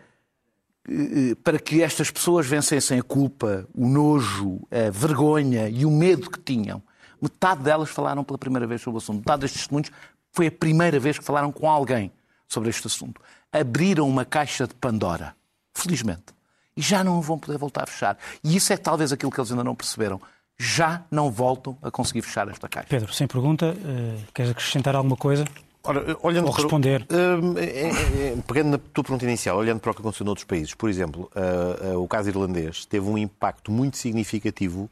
[0.87, 6.29] eh, para que estas pessoas vencessem a culpa, o nojo, a vergonha e o medo
[6.29, 6.81] que tinham.
[7.21, 9.17] Metade delas falaram pela primeira vez sobre o assunto.
[9.17, 9.91] Metade destes testemunhos
[10.31, 12.11] foi a primeira vez que falaram com alguém
[12.47, 13.21] sobre este assunto.
[13.51, 15.35] Abriram uma caixa de Pandora,
[15.73, 16.35] felizmente.
[16.75, 18.17] E já não vão poder voltar a fechar.
[18.43, 20.21] E isso é talvez aquilo que eles ainda não perceberam
[20.59, 22.87] já não voltam a conseguir fechar esta caixa.
[22.89, 25.45] Pedro, sem pergunta, uh, queres acrescentar alguma coisa?
[25.83, 27.05] Ora, olhando Ou responder.
[27.05, 30.45] Para, uh, é, é, pegando na tua pergunta inicial, olhando para o que aconteceu noutros
[30.45, 34.89] países, por exemplo, uh, o caso irlandês teve um impacto muito significativo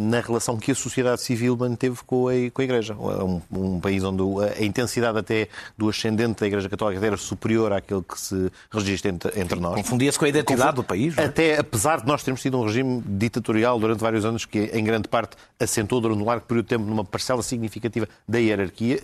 [0.00, 2.94] na relação que a sociedade civil manteve com a, com a Igreja.
[2.94, 4.22] É um, um, país onde
[4.58, 9.40] a intensidade até do ascendente da Igreja Católica era superior àquele que se registra entre,
[9.40, 9.74] entre nós.
[9.74, 11.16] Confundia-se com a identidade do país.
[11.18, 11.24] É?
[11.24, 15.08] Até apesar de nós termos tido um regime ditatorial durante vários anos que, em grande
[15.08, 19.00] parte, assentou durante um largo período de tempo numa parcela significativa da hierarquia,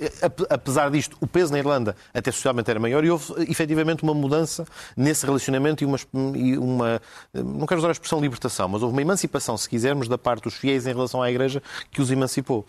[0.48, 4.64] apesar disto, o peso na Irlanda até socialmente era maior e houve efetivamente uma mudança
[4.96, 5.98] nesse relacionamento e uma,
[6.34, 7.00] e uma
[7.32, 10.53] não quero usar a expressão libertação, mas houve uma emancipação, se quisermos, da parte dos
[10.54, 12.66] os fiéis em relação à Igreja que os emancipou.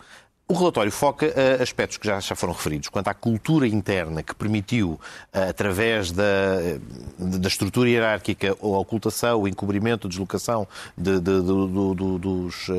[0.48, 4.90] O relatório foca uh, aspectos que já, foram referidos, quanto à cultura interna que permitiu,
[4.90, 6.22] uh, através da,
[7.18, 12.76] da estrutura hierárquica, a ocultação, o encobrimento, a deslocação de, de, de, dos, uh,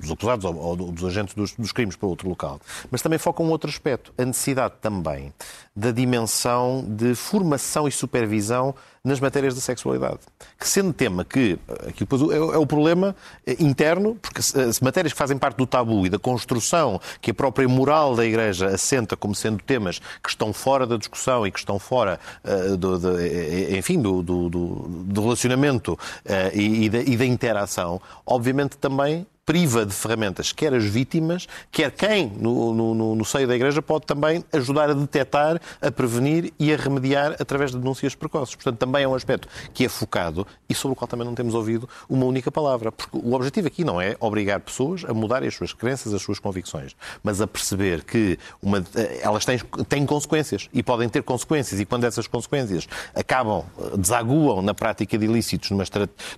[0.00, 2.60] dos, acusados ou, ou, dos agentes dos, dos, crimes para outro local.
[2.90, 5.32] Mas também foca um outro aspecto, a necessidade também
[5.76, 10.20] da dimensão de formação e supervisão nas matérias da sexualidade.
[10.58, 13.16] Que sendo tema que, aqui depois é, é o problema
[13.58, 17.68] interno, porque se matérias que fazem parte do tabu e da construção que a própria
[17.68, 21.78] moral da Igreja assenta como sendo temas que estão fora da discussão e que estão
[21.78, 25.98] fora, uh, do, de, enfim, do, do, do relacionamento uh,
[26.54, 31.90] e, e, da, e da interação, obviamente também priva de ferramentas quer as vítimas, quer
[31.90, 36.72] quem no, no, no, seio da Igreja pode também ajudar a detectar, a prevenir e
[36.72, 38.54] a remediar através de denúncias precoces.
[38.54, 41.54] Portanto, também é um aspecto que é focado e sobre o qual também não temos
[41.54, 42.92] ouvido uma única palavra.
[42.92, 46.38] Porque o objetivo aqui não é obrigar pessoas a mudarem as suas crenças, as suas
[46.38, 48.84] convicções, mas a perceber que uma,
[49.20, 53.64] elas têm, têm consequências e podem ter consequências e quando essas consequências acabam,
[53.98, 55.84] desaguam na prática de ilícitos numa,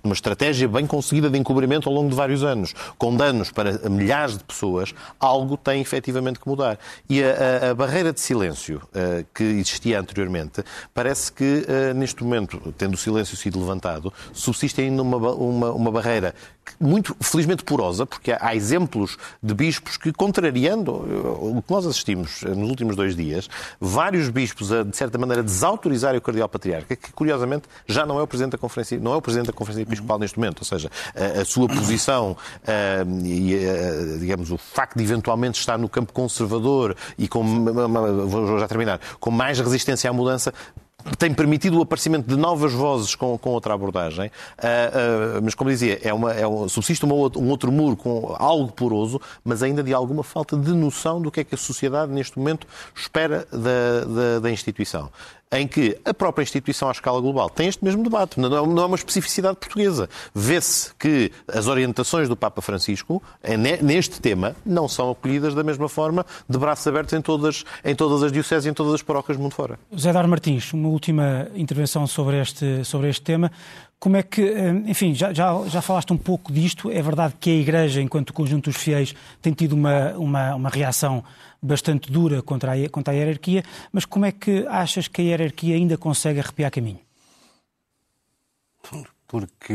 [0.03, 4.37] numa estratégia bem conseguida de encobrimento ao longo de vários anos, com danos para milhares
[4.37, 6.77] de pessoas, algo tem efetivamente que mudar.
[7.09, 12.23] E a, a, a barreira de silêncio uh, que existia anteriormente, parece que uh, neste
[12.23, 16.33] momento, tendo o silêncio sido levantado, subsiste ainda uma, uma, uma barreira
[16.79, 22.69] muito felizmente porosa, porque há exemplos de bispos que, contrariando o que nós assistimos nos
[22.69, 23.49] últimos dois dias,
[23.79, 28.23] vários bispos a, de certa maneira, desautorizarem o cardeal patriarca, que curiosamente já não é
[28.23, 30.89] o presidente da conferência, não é o presidente da conferência episcopal neste momento, ou seja,
[31.15, 32.35] a, a sua posição
[33.23, 33.57] e,
[34.19, 37.65] digamos, o facto de eventualmente estar no campo conservador e com,
[38.27, 40.53] vou já terminar, com mais resistência à mudança,
[41.17, 45.69] tem permitido o aparecimento de novas vozes com, com outra abordagem, uh, uh, mas como
[45.69, 49.83] dizia, é uma, é um, subsiste uma, um outro muro com algo poroso, mas ainda
[49.83, 54.05] de alguma falta de noção do que é que a sociedade neste momento espera da,
[54.05, 55.09] da, da instituição
[55.55, 58.39] em que a própria instituição à escala global tem este mesmo debate.
[58.39, 60.09] Não é uma especificidade portuguesa.
[60.33, 63.21] Vê-se que as orientações do Papa Francisco
[63.81, 68.23] neste tema não são acolhidas da mesma forma, de braços abertos em todas, em todas
[68.23, 69.79] as dioceses e em todas as paróquias do mundo fora.
[69.91, 73.51] José Dar Martins, uma última intervenção sobre este, sobre este tema.
[74.05, 76.91] Como é que, eh, enfim, já, já, já falaste um pouco disto.
[76.91, 81.23] É verdade que a Igreja, enquanto conjunto dos fiéis, tem tido uma, uma, uma reação
[81.59, 85.75] bastante dura contra a, contra a hierarquia, mas como é que achas que a hierarquia
[85.75, 86.99] ainda consegue arrepiar caminho?
[89.27, 89.73] Porque.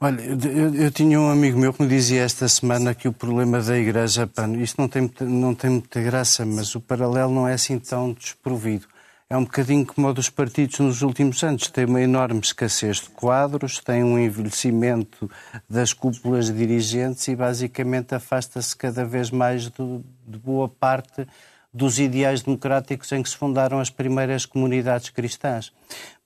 [0.00, 3.60] Olha, eu, eu, tinha um amigo meu que me dizia esta semana que o problema
[3.60, 7.52] da Igreja, pá, isto não tem, não tem muita graça, mas o paralelo não é
[7.52, 8.88] assim tão desprovido
[9.34, 11.68] é um bocadinho como dos partidos nos últimos anos.
[11.68, 15.28] Tem uma enorme escassez de quadros, tem um envelhecimento
[15.68, 21.26] das cúpulas dirigentes e basicamente afasta-se cada vez mais do, de boa parte
[21.72, 25.72] dos ideais democráticos em que se fundaram as primeiras comunidades cristãs.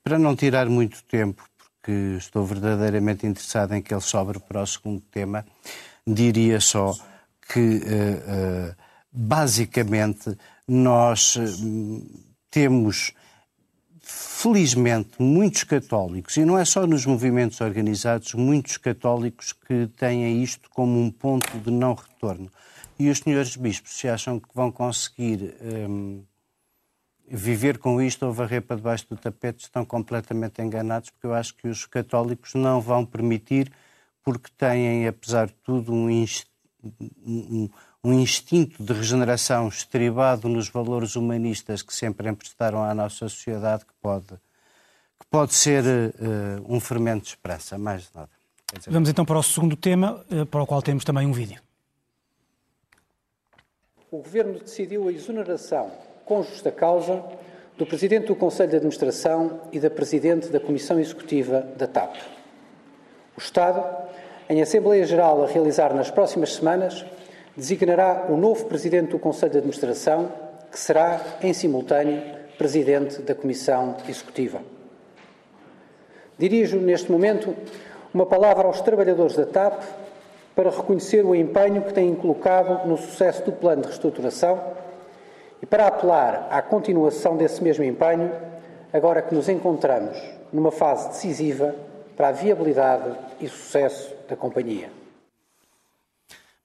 [0.04, 4.66] Para não tirar muito tempo, porque estou verdadeiramente interessado em que ele sobre para o
[4.66, 5.46] segundo tema,
[6.06, 6.94] diria só
[7.50, 8.76] que, uh, uh,
[9.10, 10.36] basicamente,
[10.68, 11.38] nós.
[12.50, 13.12] Temos,
[14.00, 20.70] felizmente, muitos católicos, e não é só nos movimentos organizados, muitos católicos que têm isto
[20.70, 22.50] como um ponto de não retorno.
[22.98, 26.24] E os senhores bispos, se acham que vão conseguir hum,
[27.30, 31.54] viver com isto ou varrer para debaixo do tapete, estão completamente enganados, porque eu acho
[31.54, 33.70] que os católicos não vão permitir,
[34.24, 36.08] porque têm, apesar de tudo, um,
[37.24, 37.68] um,
[38.02, 43.92] um instinto de regeneração estribado nos valores humanistas que sempre emprestaram à nossa sociedade que
[44.00, 48.30] pode, que pode ser uh, um fermento de esperança, mais nada.
[48.76, 48.90] Dizer...
[48.90, 51.60] Vamos então para o segundo tema, uh, para o qual temos também um vídeo.
[54.10, 55.90] O Governo decidiu a exoneração,
[56.24, 57.22] com justa causa,
[57.76, 62.16] do Presidente do Conselho de Administração e da Presidente da Comissão Executiva da TAP.
[63.36, 63.84] O Estado,
[64.48, 67.04] em Assembleia Geral a realizar nas próximas semanas,
[67.58, 70.32] designará o novo Presidente do Conselho de Administração,
[70.70, 72.22] que será, em simultâneo,
[72.56, 74.60] Presidente da Comissão Executiva.
[76.38, 77.56] Dirijo, neste momento,
[78.14, 79.82] uma palavra aos trabalhadores da TAP
[80.54, 84.62] para reconhecer o empenho que têm colocado no sucesso do plano de reestruturação
[85.60, 88.30] e para apelar à continuação desse mesmo empenho,
[88.92, 90.16] agora que nos encontramos
[90.52, 91.74] numa fase decisiva
[92.16, 94.97] para a viabilidade e sucesso da companhia.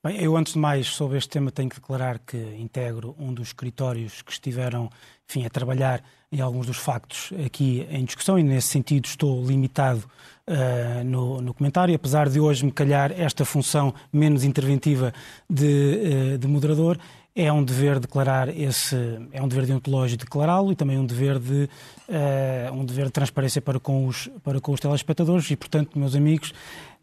[0.05, 3.47] Bem, eu antes de mais sobre este tema tenho que declarar que integro um dos
[3.47, 4.89] escritórios que estiveram,
[5.29, 10.03] enfim, a trabalhar em alguns dos factos aqui em discussão e nesse sentido estou limitado
[10.45, 15.13] uh, no, no, comentário, apesar de hoje me calhar esta função menos interventiva
[15.49, 16.97] de, uh, de moderador.
[17.33, 18.97] é um dever declarar esse,
[19.31, 21.69] é um dever deontológico declará-lo e também um dever de
[22.09, 26.13] uh, um dever de transparência para com os para com os telespectadores e portanto, meus
[26.13, 26.53] amigos,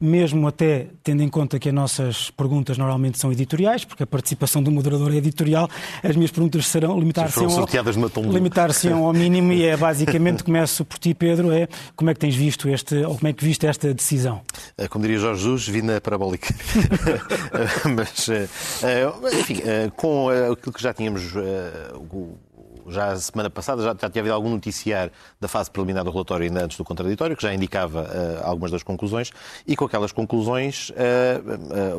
[0.00, 4.62] mesmo até tendo em conta que as nossas perguntas normalmente são editoriais, porque a participação
[4.62, 5.68] do moderador é editorial,
[6.02, 11.12] as minhas perguntas serão limitar-se ao, limitar ao mínimo e é basicamente, começo por ti,
[11.12, 14.40] Pedro, é como é que tens visto este, ou como é que viste esta decisão?
[14.78, 16.54] Eh, como diria Jorge Jesus, vi na parabólica.
[17.94, 18.48] Mas, eh,
[19.38, 19.60] enfim,
[19.96, 21.32] com aquilo que já tínhamos
[22.90, 26.46] já a semana passada já, já tinha havido algum noticiar da fase preliminar do relatório
[26.46, 29.30] ainda antes do contraditório, que já indicava uh, algumas das conclusões,
[29.66, 30.94] e com aquelas conclusões, uh,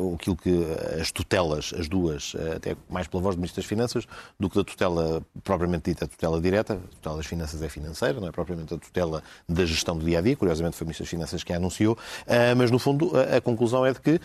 [0.00, 0.64] uh, aquilo que
[1.00, 4.06] as tutelas, as duas, até mais pela voz do Ministro das Finanças,
[4.38, 8.20] do que da tutela propriamente dita, a tutela direta, a tutela das finanças é financeira,
[8.20, 11.04] não é propriamente a tutela da gestão do dia a dia, curiosamente foi o Ministro
[11.04, 11.96] das Finanças que a anunciou,
[12.56, 14.20] mas no fundo a, a conclusão é de que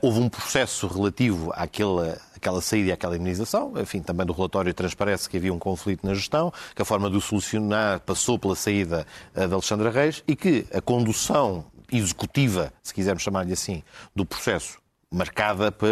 [0.00, 3.72] houve um processo relativo àquela aquela saída e aquela imunização.
[3.76, 7.16] Enfim, também do relatório transparece que havia um conflito na gestão, que a forma de
[7.16, 12.92] o solucionar passou pela saída eh, de Alexandra Reis e que a condução executiva, se
[12.92, 13.82] quisermos chamar-lhe assim,
[14.14, 14.78] do processo
[15.10, 15.88] marcada por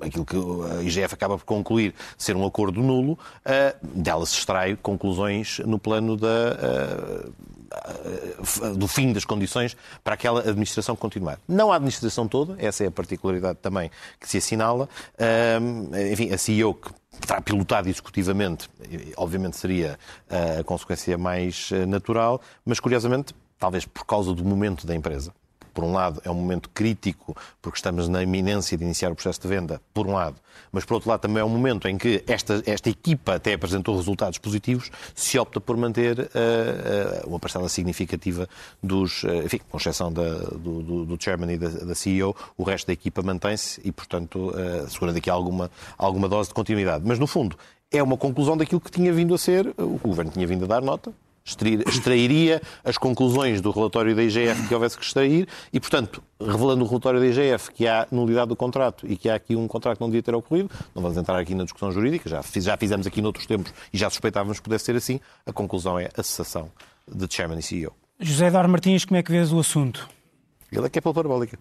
[0.00, 4.76] aquilo que a IGF acaba por concluir ser um acordo nulo, uh, dela se extrai
[4.76, 7.32] conclusões no plano da, uh,
[8.76, 11.38] do fim das condições para aquela administração continuar.
[11.46, 14.88] Não a administração toda, essa é a particularidade também que se assinala.
[16.12, 16.90] enfim, a CEO que
[17.26, 18.68] terá pilotado executivamente,
[19.16, 19.98] obviamente seria
[20.58, 25.32] a consequência mais natural, mas curiosamente, talvez por causa do momento da empresa,
[25.70, 29.40] por um lado, é um momento crítico, porque estamos na iminência de iniciar o processo
[29.40, 30.36] de venda, por um lado,
[30.72, 33.96] mas por outro lado também é um momento em que esta, esta equipa até apresentou
[33.96, 38.48] resultados positivos, se opta por manter uh, uh, uma parcela significativa
[38.82, 42.62] dos, uh, enfim, com exceção da, do, do, do, chairman e da, da, CEO, o
[42.62, 44.52] resto da equipa mantém-se e, portanto,
[44.88, 47.04] segurando aqui alguma, alguma dose de continuidade.
[47.06, 47.56] Mas, no fundo,
[47.90, 50.82] é uma conclusão daquilo que tinha vindo a ser, o governo tinha vindo a dar
[50.82, 51.12] nota,
[51.86, 56.88] extrairia as conclusões do relatório da IGF que houvesse que extrair e, portanto, revelando o
[56.88, 60.00] relatório da IGF que há nulidade do contrato e que há aqui um contrato que
[60.02, 63.20] não devia ter ocorrido, não vamos entrar aqui na discussão jurídica, já, já fizemos aqui
[63.20, 66.70] noutros tempos e já suspeitávamos que pudesse ser assim, a conclusão é a cessação
[67.06, 67.92] de Chairman e CEO.
[68.18, 70.08] José Eduardo Martins, como é que vês o assunto?
[70.70, 71.58] Ele é que é pela parabólica.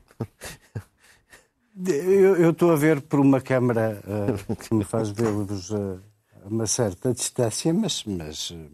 [1.87, 5.99] Eu, eu estou a ver por uma câmara uh, que me faz vê-los uh,
[6.43, 8.69] a uma certa distância, mas, mas uh,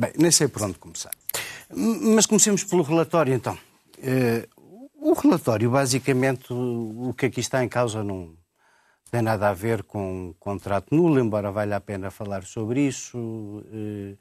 [0.00, 1.10] Bem, nem sei por onde começar.
[1.74, 3.58] Mas comecemos pelo relatório, então.
[4.00, 4.46] Eh,
[4.94, 8.32] o relatório, basicamente, o que aqui está em causa não
[9.10, 13.64] tem nada a ver com um contrato nulo, embora valha a pena falar sobre isso.
[13.72, 14.14] Eh,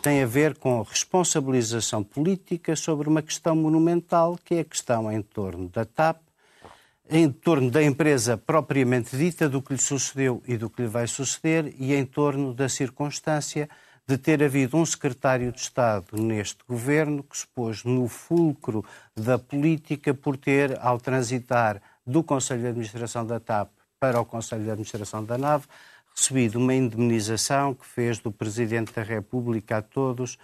[0.00, 5.10] tem a ver com a responsabilização política sobre uma questão monumental, que é a questão
[5.10, 6.20] em torno da TAP,
[7.10, 11.08] em torno da empresa propriamente dita, do que lhe sucedeu e do que lhe vai
[11.08, 13.68] suceder, e em torno da circunstância
[14.06, 18.84] de ter havido um secretário de Estado neste governo que se pôs no fulcro
[19.16, 24.64] da política por ter, ao transitar do Conselho de Administração da TAP para o Conselho
[24.64, 25.64] de Administração da NAV,
[26.14, 30.34] recebido uma indemnização que fez do Presidente da República a todos,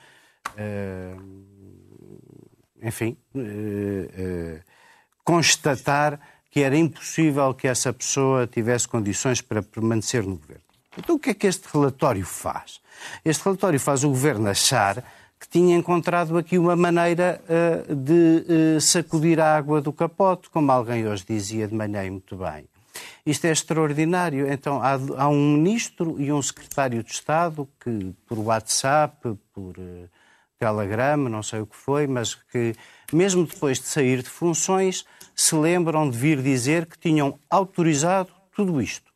[0.50, 1.22] uh,
[2.82, 4.60] enfim, uh, uh,
[5.22, 6.18] constatar
[6.50, 10.69] que era impossível que essa pessoa tivesse condições para permanecer no governo.
[11.02, 12.78] Então, o que é que este relatório faz?
[13.24, 15.02] Este relatório faz o governo achar
[15.40, 18.44] que tinha encontrado aqui uma maneira uh, de
[18.76, 22.68] uh, sacudir a água do capote, como alguém hoje dizia de manhã muito bem.
[23.24, 24.52] Isto é extraordinário.
[24.52, 30.06] Então, há, há, um ministro e um secretário de Estado que, por WhatsApp, por uh,
[30.58, 32.74] Telegram, não sei o que foi, mas que,
[33.10, 38.82] mesmo depois de sair de funções, se lembram de vir dizer que tinham autorizado tudo
[38.82, 39.10] isto.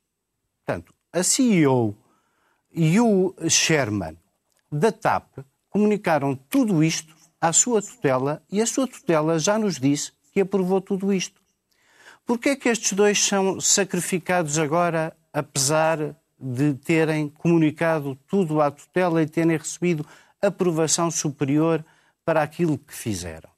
[0.65, 1.97] Portanto, a CEO
[2.73, 4.19] e o Sherman
[4.71, 5.39] da TAP
[5.71, 10.81] comunicaram tudo isto à sua tutela e a sua tutela já nos disse que aprovou
[10.81, 11.41] tudo isto.
[12.27, 18.73] Por que é que estes dois são sacrificados agora, apesar de terem comunicado tudo à
[18.73, 20.05] tutela e terem recebido
[20.43, 21.85] aprovação superior
[22.25, 23.54] para aquilo que fizeram?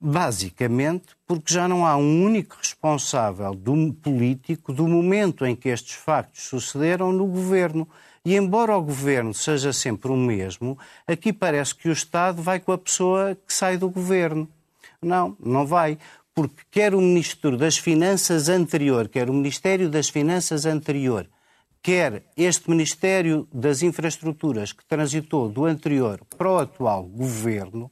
[0.00, 5.94] Basicamente porque já não há um único responsável do político do momento em que estes
[5.94, 7.88] factos sucederam no governo.
[8.24, 12.70] E embora o governo seja sempre o mesmo, aqui parece que o Estado vai com
[12.70, 14.48] a pessoa que sai do governo.
[15.02, 15.98] Não, não vai.
[16.32, 21.28] Porque quer o Ministro das Finanças anterior, quer o Ministério das Finanças anterior,
[21.82, 27.90] quer este Ministério das Infraestruturas que transitou do anterior para o atual governo,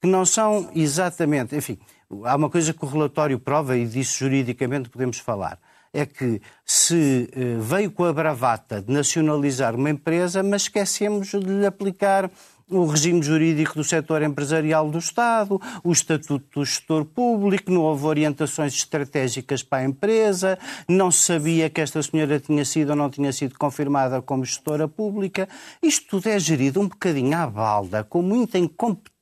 [0.00, 1.56] que não são exatamente.
[1.56, 1.78] Enfim,
[2.24, 5.58] há uma coisa que o relatório prova, e disso juridicamente podemos falar.
[5.90, 11.38] é que se eh, veio com a bravata de nacionalizar uma empresa, mas esquecemos de
[11.38, 12.30] lhe aplicar
[12.70, 18.04] o regime jurídico do setor empresarial do Estado, o estatuto do gestor público, não houve
[18.04, 23.08] orientações estratégicas para a empresa, não se sabia que esta senhora tinha sido ou não
[23.08, 25.48] tinha sido confirmada como gestora pública.
[25.82, 29.17] Isto tudo é gerido um bocadinho à balda, com muita incompetência,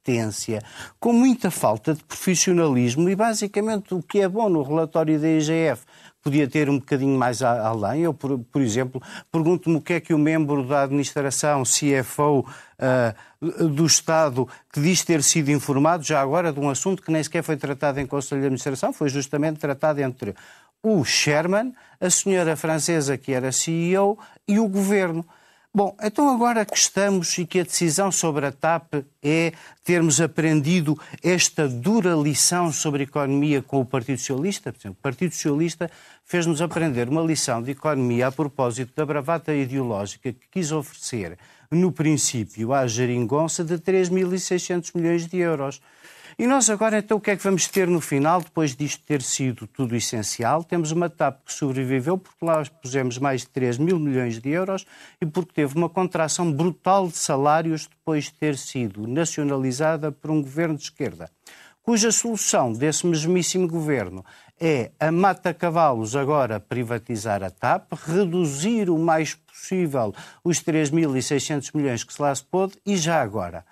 [1.01, 5.85] com muita falta de profissionalismo e basicamente o que é bom no relatório da IGF
[6.27, 8.03] podia ter um bocadinho mais além.
[8.03, 9.01] Eu, por, por exemplo,
[9.31, 15.05] pergunto-me o que é que o membro da administração, CFO uh, do Estado, que diz
[15.05, 18.41] ter sido informado, já agora, de um assunto que nem sequer foi tratado em Conselho
[18.41, 20.35] de Administração, foi justamente tratado entre
[20.83, 25.25] o Sherman, a senhora francesa que era CEO e o governo.
[25.77, 29.53] Bom, então agora que estamos e que a decisão sobre a TAP é
[29.85, 35.35] termos aprendido esta dura lição sobre economia com o Partido Socialista, por exemplo, o Partido
[35.35, 35.91] Socialista
[36.25, 41.37] fez-nos aprender uma lição de economia a propósito da bravata ideológica que quis oferecer,
[41.71, 45.81] no princípio, à geringonça de 3.600 milhões de euros.
[46.39, 49.23] E nós agora, então, o que é que vamos ter no final, depois disto ter
[49.23, 50.63] sido tudo essencial?
[50.63, 54.85] Temos uma TAP que sobreviveu porque lá pusemos mais de 3 mil milhões de euros
[55.19, 60.43] e porque teve uma contração brutal de salários depois de ter sido nacionalizada por um
[60.43, 61.31] governo de esquerda,
[61.83, 64.23] cuja solução desse mesmíssimo governo
[64.61, 72.05] é a Mata Cavalos agora privatizar a TAP, reduzir o mais possível os 3.600 milhões
[72.05, 73.65] que se lá se pôde e já agora.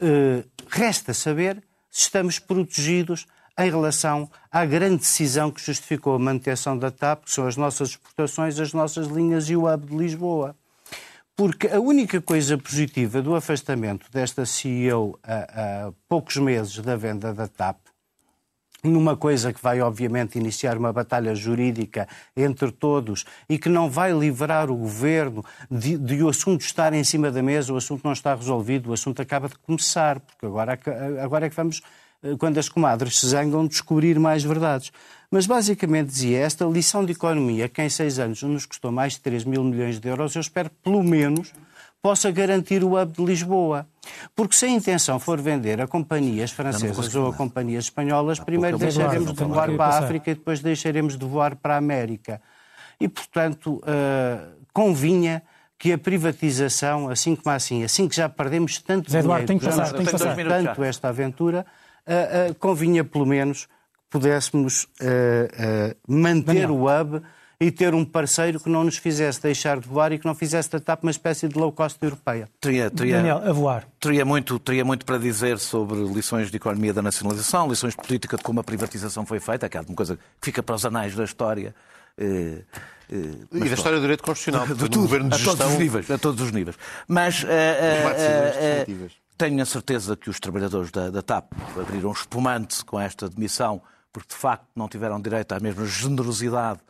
[0.00, 3.26] Uh, resta saber se estamos protegidos
[3.58, 7.90] em relação à grande decisão que justificou a manutenção da TAP, que são as nossas
[7.90, 10.56] exportações, as nossas linhas e o hub de Lisboa.
[11.36, 17.32] Porque a única coisa positiva do afastamento desta CEO a, a poucos meses da venda
[17.32, 17.76] da TAP
[18.84, 22.06] numa coisa que vai, obviamente, iniciar uma batalha jurídica
[22.36, 27.02] entre todos e que não vai livrar o governo de, de, o assunto estar em
[27.02, 30.78] cima da mesa, o assunto não está resolvido, o assunto acaba de começar, porque agora,
[31.22, 31.82] agora é que vamos,
[32.22, 34.92] eh, quando as comadres se zangam, descobrir mais verdades.
[35.30, 39.20] Mas basicamente dizia, esta lição de economia, que em seis anos nos custou mais de
[39.20, 41.52] 3 mil milhões de euros, eu espero pelo menos
[42.04, 43.86] possa garantir o hub de Lisboa.
[44.36, 49.32] Porque se a intenção for vender a companhias francesas ou a companhias espanholas, primeiro deixaremos
[49.32, 52.42] de voar para a África e depois deixaremos de voar para a América.
[53.00, 55.42] E, portanto, uh, convinha
[55.78, 59.58] que a privatização, assim como assim, assim que já perdemos tanto Zé Eduardo, dinheiro, tem
[59.58, 60.36] que passar, tem que passar.
[60.36, 61.64] tanto esta aventura,
[62.06, 63.70] uh, uh, convinha pelo menos que
[64.10, 64.86] pudéssemos
[66.06, 66.74] manter Daniel.
[66.74, 67.22] o hub
[67.60, 70.70] e ter um parceiro que não nos fizesse deixar de voar e que não fizesse
[70.70, 72.48] da TAP uma espécie de low cost europeia.
[72.60, 73.86] Teria, teria, Daniel, a voar.
[74.00, 78.36] Teria muito, teria muito para dizer sobre lições de economia da nacionalização, lições de política
[78.36, 81.14] de como a privatização foi feita, que é uma coisa que fica para os anais
[81.14, 81.74] da história.
[82.16, 82.62] Eh,
[83.10, 85.56] eh, e da história do direito constitucional, de tudo, governo de a gestão...
[85.56, 86.76] todos os níveis, a todos os níveis.
[87.08, 88.86] Mas eh,
[89.36, 93.82] tenho a certeza que os trabalhadores da, da TAP abriram espumante com esta demissão,
[94.12, 96.80] porque de facto não tiveram direito à mesma generosidade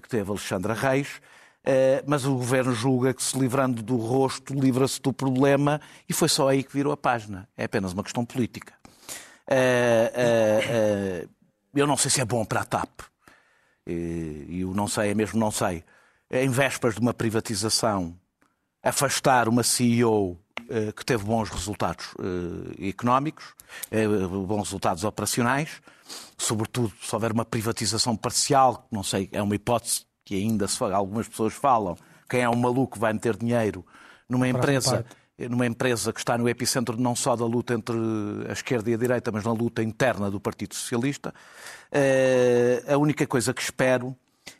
[0.00, 1.20] que teve Alexandra Reis,
[1.64, 6.28] eh, mas o governo julga que se livrando do rosto livra-se do problema e foi
[6.28, 7.48] só aí que virou a página.
[7.56, 8.74] É apenas uma questão política.
[9.46, 11.28] Eh, eh,
[11.74, 13.00] eu não sei se é bom para a TAP.
[13.86, 15.84] E eu não sei, é mesmo não sei.
[16.30, 18.18] Em vésperas de uma privatização,
[18.82, 20.38] afastar uma CEO
[20.96, 22.14] que teve bons resultados
[22.80, 23.54] económicos,
[24.46, 25.80] bons resultados operacionais,
[26.36, 31.52] sobretudo se houver uma privatização parcial, não sei, é uma hipótese que ainda algumas pessoas
[31.52, 31.96] falam,
[32.28, 33.84] quem é um maluco vai meter dinheiro
[34.28, 35.04] numa empresa,
[35.38, 37.96] numa empresa que está no epicentro não só da luta entre
[38.48, 41.34] a esquerda e a direita, mas na luta interna do Partido Socialista.
[41.92, 44.16] Eh, a única coisa que espero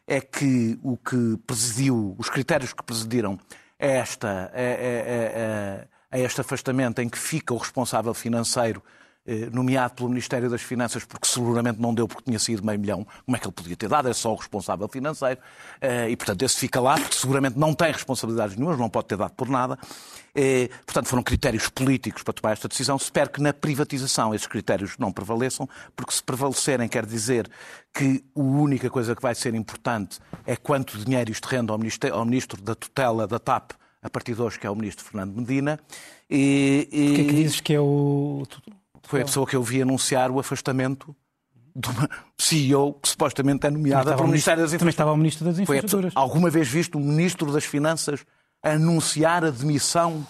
[0.07, 3.39] é que o que presidiu, os critérios que presidiram
[3.81, 8.83] a, esta, a, a, este afastamento em que fica o responsável financeiro
[9.27, 13.07] eh, nomeado pelo Ministério das Finanças, porque seguramente não deu porque tinha sido meio milhão,
[13.25, 14.07] como é que ele podia ter dado?
[14.07, 15.41] É só o responsável financeiro.
[15.81, 19.17] Eh, e, portanto, esse fica lá, porque seguramente não tem responsabilidades nenhumas, não pode ter
[19.17, 19.79] dado por nada.
[20.35, 22.97] Eh, portanto, foram critérios políticos para tomar esta decisão.
[22.97, 27.51] Espero que na privatização esses critérios não prevaleçam, porque se prevalecerem quer dizer
[27.95, 31.79] que a única coisa que vai ser importante é quanto dinheiro isto rende ao
[32.27, 33.73] ministro da tutela da TAP,
[34.05, 35.81] a partir de hoje, que é o Ministro Fernando Medina.
[36.31, 37.07] E, e...
[37.09, 38.47] Porquê é que dizes que é o
[39.07, 41.15] foi a pessoa que eu vi anunciar o afastamento
[41.77, 44.81] de uma CEO que supostamente é nomeada para o Ministério das Infraestruturas.
[44.81, 46.13] Também estava o Ministro das Infraestruturas.
[46.13, 48.25] Foi alguma vez visto o Ministro das Finanças
[48.63, 50.27] anunciar a demissão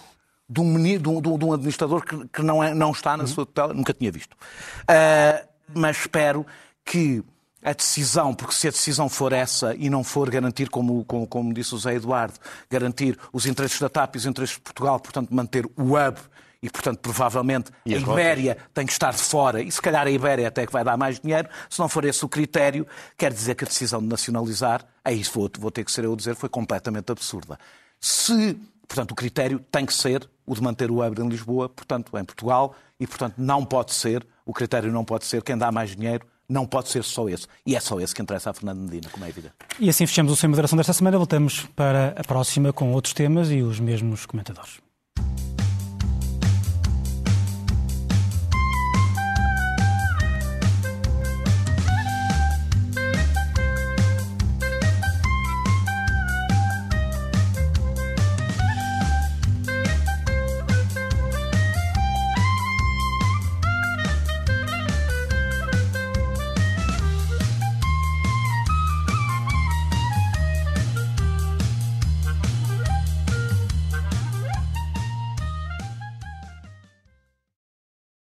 [0.49, 3.27] de um, de um, de um administrador que, que não, é, não, está na uhum.
[3.27, 3.73] sua tutela?
[3.73, 4.33] Nunca tinha visto.
[4.33, 6.45] Uh, mas espero
[6.83, 7.23] que
[7.65, 11.51] a decisão, porque se a decisão for essa e não for garantir, como, como, como
[11.51, 12.35] disse o Zé Eduardo,
[12.69, 16.15] garantir os interesses da TAP e os interesses de Portugal, portanto manter o hub
[16.61, 18.69] e, portanto, provavelmente a Ibéria rotas?
[18.73, 21.19] tem que estar de fora e, se calhar, a Ibéria até que vai dar mais
[21.19, 21.49] dinheiro.
[21.67, 22.87] Se não for esse o critério,
[23.17, 26.15] quer dizer que a decisão de nacionalizar, aí vou, vou ter que ser eu a
[26.15, 27.59] dizer, foi completamente absurda.
[27.99, 28.55] Se,
[28.87, 32.23] portanto, o critério tem que ser o de manter o hub em Lisboa, portanto, em
[32.23, 36.25] Portugal, e, portanto, não pode ser, o critério não pode ser quem dá mais dinheiro
[36.47, 37.47] não pode ser só esse.
[37.65, 39.53] E é só esse que interessa a Fernando Medina, como é evidente.
[39.79, 41.17] E assim fechamos o Sem Moderação desta semana.
[41.17, 44.79] Voltamos para a próxima com outros temas e os mesmos comentadores.